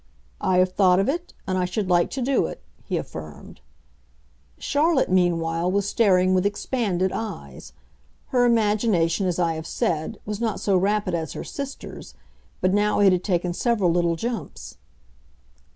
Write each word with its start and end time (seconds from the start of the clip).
"I 0.41 0.57
have 0.57 0.71
thought 0.71 0.99
of 0.99 1.07
it, 1.07 1.31
and 1.45 1.59
I 1.59 1.65
should 1.65 1.87
like 1.87 2.09
to 2.09 2.23
do 2.23 2.47
it," 2.47 2.63
he 2.85 2.97
affirmed. 2.97 3.61
Charlotte, 4.57 5.11
meanwhile, 5.11 5.71
was 5.71 5.87
staring 5.87 6.33
with 6.33 6.43
expanded 6.43 7.11
eyes. 7.13 7.71
Her 8.29 8.45
imagination, 8.45 9.27
as 9.27 9.37
I 9.37 9.53
have 9.53 9.67
said, 9.67 10.17
was 10.25 10.41
not 10.41 10.59
so 10.59 10.75
rapid 10.75 11.13
as 11.13 11.33
her 11.33 11.43
sister's, 11.43 12.15
but 12.61 12.73
now 12.73 12.99
it 12.99 13.13
had 13.13 13.23
taken 13.23 13.53
several 13.53 13.91
little 13.91 14.15
jumps. 14.15 14.79